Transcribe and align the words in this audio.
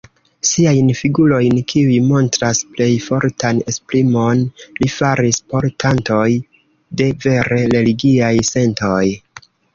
Siajn 0.51 0.87
figurojn, 0.99 1.59
kiuj 1.73 1.97
montras 2.11 2.61
plej 2.77 2.87
fortan 3.03 3.59
esprimon, 3.73 4.41
li 4.79 4.91
faris 4.95 5.41
portantoj 5.53 6.25
de 7.03 7.11
vere 7.29 7.63
religiaj 7.77 8.33
sentoj. 8.53 9.05